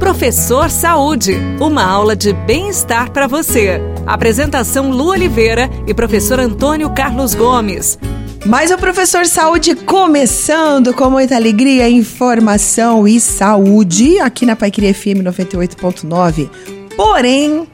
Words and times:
Professor 0.00 0.70
Saúde, 0.70 1.36
uma 1.60 1.84
aula 1.84 2.16
de 2.16 2.32
bem-estar 2.32 3.10
para 3.10 3.26
você. 3.26 3.82
Apresentação 4.06 4.90
Lu 4.90 5.10
Oliveira 5.10 5.68
e 5.86 5.92
professor 5.92 6.40
Antônio 6.40 6.88
Carlos 6.90 7.34
Gomes. 7.34 7.98
Mais 8.46 8.70
o 8.70 8.78
Professor 8.78 9.26
Saúde 9.26 9.74
começando 9.74 10.94
com 10.94 11.10
muita 11.10 11.36
alegria, 11.36 11.86
informação 11.88 13.06
e 13.06 13.20
saúde 13.20 14.18
aqui 14.18 14.46
na 14.46 14.56
Paiqueria 14.56 14.94
FM 14.94 15.20
98.9. 15.22 16.48
Porém, 16.96 17.68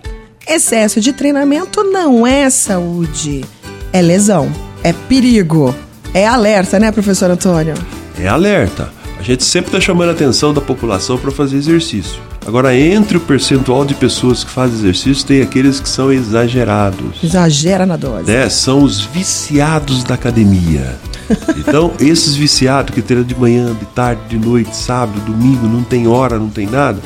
excesso 0.49 1.01
de 1.01 1.13
treinamento 1.13 1.85
não 1.85 2.27
é 2.27 2.51
saúde, 2.51 3.45
é 3.93 4.03
lesão, 4.03 4.53
é 4.83 4.93
perigo, 4.93 5.73
é 6.13 6.27
alerta, 6.27 6.81
né, 6.81 6.91
professor 6.91 7.31
Antônio? 7.31 7.75
É 8.19 8.27
alerta. 8.27 8.96
A 9.19 9.23
gente 9.23 9.45
sempre 9.45 9.69
está 9.69 9.81
chamando 9.81 10.11
a 10.11 10.13
atenção 10.13 10.53
da 10.53 10.61
população 10.61 11.19
para 11.19 11.31
fazer 11.31 11.57
exercício. 11.57 12.21
Agora, 12.47 12.77
entre 12.77 13.17
o 13.17 13.21
percentual 13.21 13.85
de 13.85 13.95
pessoas 13.95 14.45
que 14.45 14.51
fazem 14.51 14.79
exercício, 14.79 15.27
tem 15.27 15.43
aqueles 15.43 15.81
que 15.81 15.89
são 15.89 16.13
exagerados. 16.13 17.17
Exagera 17.23 17.85
na 17.85 17.97
dose. 17.97 18.31
Né? 18.31 18.49
São 18.49 18.83
os 18.83 19.01
viciados 19.01 20.05
da 20.05 20.15
academia. 20.15 20.97
Então, 21.59 21.93
esses 21.99 22.37
viciados 22.37 22.95
que 22.95 23.03
treinam 23.03 23.27
de 23.27 23.35
manhã, 23.35 23.75
de 23.75 23.85
tarde, 23.87 24.21
de 24.29 24.39
noite, 24.39 24.77
sábado, 24.77 25.19
domingo, 25.23 25.67
não 25.67 25.83
tem 25.83 26.07
hora, 26.07 26.39
não 26.39 26.49
tem 26.49 26.69
nada, 26.69 27.01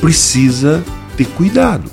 precisa 0.00 0.80
ter 1.16 1.26
cuidado. 1.26 1.90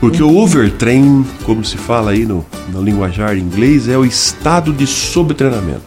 Porque 0.00 0.22
o 0.22 0.34
overtraining, 0.38 1.26
como 1.44 1.62
se 1.62 1.76
fala 1.76 2.12
aí 2.12 2.24
no, 2.24 2.46
no 2.72 2.82
linguajar 2.82 3.36
inglês, 3.36 3.88
é 3.88 3.98
o 3.98 4.06
estado 4.06 4.72
de 4.72 4.86
sobretreinamento. 4.86 5.82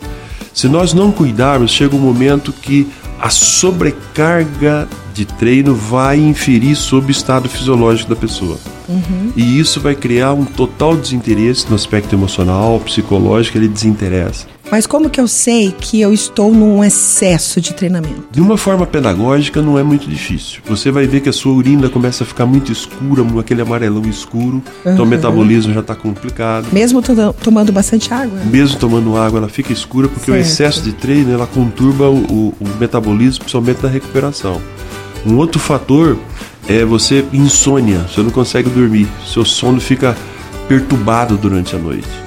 Se 0.53 0.67
nós 0.69 0.93
não 0.93 1.11
cuidarmos, 1.11 1.71
chega 1.71 1.95
um 1.95 1.99
momento 1.99 2.53
que 2.53 2.87
a 3.25 3.29
sobrecarga 3.31 4.87
de 5.11 5.25
treino 5.25 5.73
vai 5.73 6.19
inferir 6.19 6.75
sobre 6.75 7.09
o 7.09 7.11
estado 7.11 7.49
fisiológico 7.49 8.07
da 8.07 8.15
pessoa. 8.15 8.59
Uhum. 8.87 9.33
E 9.35 9.59
isso 9.59 9.81
vai 9.81 9.95
criar 9.95 10.33
um 10.33 10.45
total 10.45 10.95
desinteresse 10.95 11.67
no 11.67 11.73
aspecto 11.73 12.13
emocional, 12.13 12.79
psicológico, 12.81 13.57
ele 13.57 13.67
desinteressa. 13.67 14.45
Mas 14.71 14.87
como 14.87 15.09
que 15.09 15.21
eu 15.21 15.27
sei 15.27 15.71
que 15.71 16.01
eu 16.01 16.13
estou 16.13 16.51
num 16.53 16.83
excesso 16.83 17.61
de 17.61 17.73
treinamento? 17.73 18.27
De 18.31 18.41
uma 18.41 18.57
forma 18.57 18.85
pedagógica 18.85 19.61
não 19.61 19.77
é 19.77 19.83
muito 19.83 20.09
difícil. 20.09 20.61
Você 20.65 20.91
vai 20.91 21.05
ver 21.05 21.21
que 21.21 21.29
a 21.29 21.33
sua 21.33 21.53
urina 21.53 21.87
começa 21.87 22.23
a 22.23 22.27
ficar 22.27 22.45
muito 22.45 22.71
escura, 22.71 23.23
aquele 23.39 23.61
amarelão 23.61 24.03
escuro, 24.09 24.61
uhum. 24.83 24.93
então 24.93 25.05
o 25.05 25.07
metabolismo 25.07 25.73
já 25.73 25.81
está 25.81 25.95
complicado. 25.95 26.67
Mesmo 26.71 27.01
tomando 27.41 27.71
bastante 27.71 28.13
água? 28.13 28.39
Mesmo 28.45 28.79
tomando 28.79 29.15
água, 29.15 29.39
ela 29.39 29.49
fica 29.49 29.71
escura 29.71 30.07
porque 30.07 30.31
certo. 30.31 30.37
o 30.37 30.41
excesso 30.41 30.81
de 30.81 30.93
treino 30.93 31.31
ela 31.31 31.45
conturba 31.45 32.09
o, 32.09 32.17
o, 32.17 32.53
o 32.59 32.67
metabolismo, 32.79 33.39
principalmente 33.39 33.83
na 33.83 33.89
recuperação. 33.89 34.61
Um 35.25 35.37
outro 35.37 35.59
fator 35.59 36.17
é 36.67 36.83
você 36.83 37.23
insônia, 37.31 37.99
você 38.09 38.21
não 38.21 38.31
consegue 38.31 38.69
dormir, 38.69 39.07
seu 39.25 39.45
sono 39.45 39.79
fica 39.79 40.15
perturbado 40.67 41.37
durante 41.37 41.75
a 41.75 41.79
noite. 41.79 42.24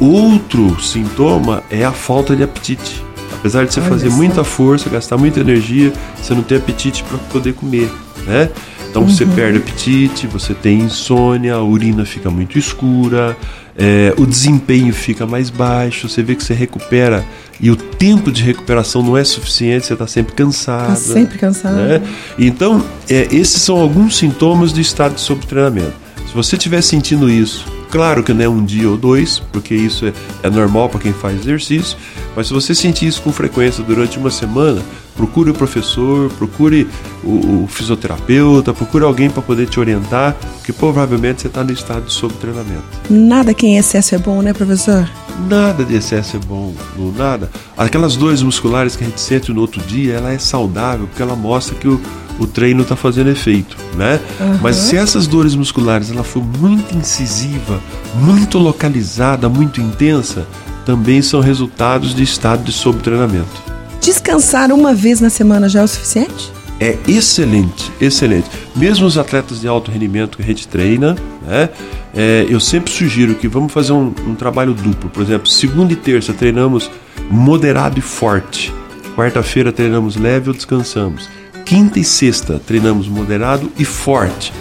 Outro 0.00 0.80
sintoma 0.80 1.62
é 1.70 1.84
a 1.84 1.92
falta 1.92 2.34
de 2.34 2.42
apetite. 2.42 3.04
Apesar 3.32 3.64
de 3.64 3.72
você 3.72 3.80
Olha 3.80 3.88
fazer 3.90 4.10
muita 4.10 4.42
força, 4.42 4.88
gastar 4.90 5.16
muita 5.16 5.40
energia, 5.40 5.92
você 6.20 6.34
não 6.34 6.42
tem 6.42 6.58
apetite 6.58 7.04
para 7.04 7.18
poder 7.18 7.52
comer, 7.54 7.90
né? 8.26 8.50
Então 8.88 9.02
uhum. 9.02 9.08
você 9.08 9.24
perde 9.24 9.58
apetite, 9.58 10.26
você 10.26 10.52
tem 10.52 10.80
insônia, 10.80 11.54
a 11.54 11.62
urina 11.62 12.04
fica 12.04 12.28
muito 12.28 12.58
escura, 12.58 13.36
é, 13.78 14.12
o 14.18 14.26
desempenho 14.26 14.92
fica 14.92 15.26
mais 15.26 15.48
baixo, 15.48 16.08
você 16.08 16.22
vê 16.22 16.34
que 16.34 16.42
você 16.42 16.54
recupera 16.54 17.24
e 17.60 17.70
o 17.70 17.76
tempo 17.76 18.32
de 18.32 18.42
recuperação 18.42 19.02
não 19.02 19.16
é 19.16 19.22
suficiente, 19.22 19.86
você 19.86 19.92
está 19.92 20.06
sempre 20.06 20.34
cansado. 20.34 20.92
Está 20.92 21.12
sempre 21.14 21.38
cansado. 21.38 21.76
Né? 21.76 22.02
Então, 22.38 22.84
é, 23.08 23.28
esses 23.30 23.62
são 23.62 23.78
alguns 23.78 24.16
sintomas 24.16 24.72
do 24.72 24.80
estado 24.80 25.14
de 25.14 25.20
sobretreinamento. 25.20 25.92
Se 26.26 26.34
você 26.34 26.56
estiver 26.56 26.82
sentindo 26.82 27.30
isso, 27.30 27.64
Claro 27.90 28.22
que 28.22 28.32
não 28.32 28.44
é 28.44 28.48
um 28.48 28.64
dia 28.64 28.88
ou 28.88 28.96
dois, 28.96 29.40
porque 29.52 29.74
isso 29.74 30.06
é, 30.06 30.12
é 30.44 30.50
normal 30.50 30.88
para 30.88 31.00
quem 31.00 31.12
faz 31.12 31.40
exercício, 31.40 31.98
mas 32.36 32.46
se 32.46 32.52
você 32.52 32.74
sentir 32.74 33.08
isso 33.08 33.20
com 33.22 33.32
frequência 33.32 33.82
durante 33.82 34.16
uma 34.16 34.30
semana, 34.30 34.80
procure 35.16 35.50
o 35.50 35.54
professor, 35.54 36.30
procure 36.30 36.88
o, 37.24 37.64
o 37.64 37.68
fisioterapeuta, 37.68 38.72
procure 38.72 39.04
alguém 39.04 39.28
para 39.28 39.42
poder 39.42 39.68
te 39.68 39.80
orientar, 39.80 40.36
porque 40.56 40.72
provavelmente 40.72 41.42
você 41.42 41.48
está 41.48 41.64
no 41.64 41.72
estado 41.72 42.06
de 42.06 42.12
sobretreinamento. 42.12 42.84
Nada 43.10 43.52
que 43.52 43.66
em 43.66 43.76
excesso 43.76 44.14
é 44.14 44.18
bom, 44.18 44.40
né, 44.40 44.52
professor? 44.52 45.10
Nada 45.48 45.84
de 45.84 45.96
excesso 45.96 46.36
é 46.36 46.40
bom, 46.40 46.72
nada. 47.16 47.50
Aquelas 47.76 48.16
dores 48.16 48.42
musculares 48.42 48.94
que 48.94 49.02
a 49.02 49.06
gente 49.06 49.20
sente 49.20 49.52
no 49.52 49.60
outro 49.60 49.82
dia, 49.82 50.14
ela 50.14 50.32
é 50.32 50.38
saudável, 50.38 51.06
porque 51.06 51.22
ela 51.22 51.34
mostra 51.34 51.74
que 51.74 51.88
o, 51.88 52.00
o 52.40 52.46
treino 52.46 52.82
está 52.82 52.96
fazendo 52.96 53.30
efeito, 53.30 53.76
né? 53.94 54.18
Uhum. 54.40 54.58
Mas 54.62 54.76
se 54.76 54.96
essas 54.96 55.26
dores 55.26 55.54
musculares 55.54 56.10
ela 56.10 56.24
for 56.24 56.42
muito 56.42 56.96
incisiva, 56.96 57.78
muito 58.14 58.58
localizada, 58.58 59.48
muito 59.48 59.80
intensa, 59.80 60.46
também 60.86 61.20
são 61.20 61.40
resultados 61.40 62.14
de 62.14 62.22
estado 62.22 62.64
de 62.64 62.72
sobretreinamento. 62.72 63.70
Descansar 64.00 64.72
uma 64.72 64.94
vez 64.94 65.20
na 65.20 65.28
semana 65.28 65.68
já 65.68 65.80
é 65.80 65.84
o 65.84 65.88
suficiente? 65.88 66.50
É 66.80 66.96
excelente, 67.06 67.92
excelente. 68.00 68.48
Mesmo 68.74 69.06
os 69.06 69.18
atletas 69.18 69.60
de 69.60 69.68
alto 69.68 69.90
rendimento 69.90 70.38
que 70.38 70.42
a 70.42 70.46
gente 70.46 70.66
treina, 70.66 71.14
né? 71.46 71.68
É, 72.14 72.46
eu 72.48 72.58
sempre 72.58 72.90
sugiro 72.90 73.34
que 73.34 73.46
vamos 73.46 73.70
fazer 73.70 73.92
um, 73.92 74.12
um 74.26 74.34
trabalho 74.34 74.72
duplo. 74.72 75.10
Por 75.10 75.22
exemplo, 75.22 75.46
segunda 75.46 75.92
e 75.92 75.96
terça 75.96 76.32
treinamos 76.32 76.90
moderado 77.30 77.98
e 77.98 78.02
forte. 78.02 78.72
Quarta-feira 79.14 79.70
treinamos 79.70 80.16
leve 80.16 80.48
ou 80.48 80.54
descansamos. 80.54 81.28
Quinta 81.70 82.00
e 82.00 82.04
sexta 82.04 82.60
treinamos 82.66 83.06
moderado 83.06 83.70
e 83.78 83.84
forte. 83.84 84.52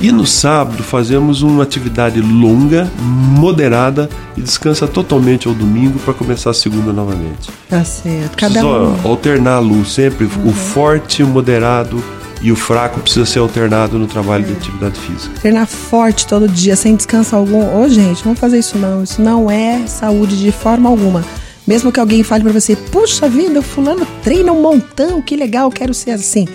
E 0.00 0.10
no 0.10 0.26
sábado 0.26 0.82
fazemos 0.82 1.42
uma 1.42 1.62
atividade 1.62 2.22
longa, 2.22 2.90
moderada 2.98 4.08
e 4.34 4.40
descansa 4.40 4.88
totalmente 4.88 5.46
ao 5.46 5.52
domingo 5.52 5.98
para 5.98 6.14
começar 6.14 6.48
a 6.48 6.54
segunda 6.54 6.90
novamente. 6.90 7.50
Tá 7.68 7.84
certo. 7.84 8.34
Cada 8.38 8.66
um. 8.66 8.98
alternar 9.06 9.56
a 9.56 9.58
luz 9.58 9.92
sempre. 9.92 10.24
Uhum. 10.24 10.48
O 10.48 10.52
forte, 10.54 11.22
o 11.22 11.26
moderado 11.26 12.02
e 12.40 12.50
o 12.50 12.56
fraco 12.56 12.98
precisa 12.98 13.26
ser 13.26 13.40
alternado 13.40 13.98
no 13.98 14.06
trabalho 14.06 14.44
é. 14.44 14.46
de 14.46 14.52
atividade 14.54 14.98
física. 14.98 15.38
Treinar 15.40 15.66
forte 15.66 16.26
todo 16.26 16.48
dia, 16.48 16.76
sem 16.76 16.96
descanso 16.96 17.36
algum. 17.36 17.60
Ô, 17.60 17.82
oh, 17.82 17.88
gente, 17.90 18.24
vamos 18.24 18.40
fazer 18.40 18.60
isso 18.60 18.78
não. 18.78 19.02
Isso 19.02 19.20
não 19.20 19.50
é 19.50 19.86
saúde 19.86 20.38
de 20.40 20.50
forma 20.50 20.88
alguma. 20.88 21.22
Mesmo 21.66 21.90
que 21.90 22.00
alguém 22.00 22.22
fale 22.22 22.44
para 22.44 22.52
você, 22.52 22.76
puxa 22.76 23.28
vida, 23.28 23.60
o 23.60 23.62
fulano 23.62 24.06
treina 24.22 24.52
um 24.52 24.60
montão, 24.60 25.22
que 25.22 25.36
legal, 25.36 25.70
quero 25.70 25.94
ser 25.94 26.10
assim. 26.10 26.46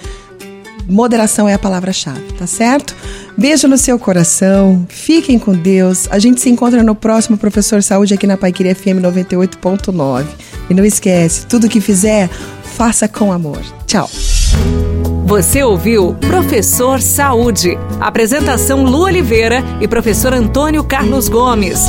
Moderação 0.87 1.47
é 1.47 1.53
a 1.53 1.59
palavra-chave, 1.59 2.33
tá 2.37 2.47
certo? 2.47 2.95
Beijo 3.37 3.67
no 3.67 3.77
seu 3.77 3.99
coração, 3.99 4.85
fiquem 4.89 5.37
com 5.37 5.53
Deus. 5.53 6.07
A 6.09 6.17
gente 6.17 6.41
se 6.41 6.49
encontra 6.49 6.81
no 6.81 6.95
próximo 6.95 7.37
Professor 7.37 7.81
Saúde 7.83 8.13
aqui 8.15 8.25
na 8.25 8.37
Paiqueria 8.37 8.73
FM 8.73 8.99
98.9. 9.01 10.25
E 10.69 10.73
não 10.73 10.83
esquece, 10.83 11.45
tudo 11.45 11.69
que 11.69 11.79
fizer, 11.79 12.27
faça 12.75 13.07
com 13.07 13.31
amor. 13.31 13.61
Tchau. 13.85 14.09
Você 15.25 15.61
ouviu 15.63 16.15
Professor 16.15 16.99
Saúde. 17.01 17.77
Apresentação 17.99 18.83
Lu 18.83 19.03
Oliveira 19.03 19.63
e 19.79 19.87
professor 19.87 20.33
Antônio 20.33 20.83
Carlos 20.83 21.29
Gomes. 21.29 21.79